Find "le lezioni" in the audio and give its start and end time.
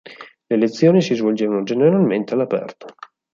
0.49-0.99